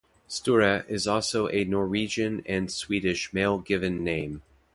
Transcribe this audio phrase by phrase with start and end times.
[0.27, 4.41] "Sture" is also a Norwegian and Swedish male given name.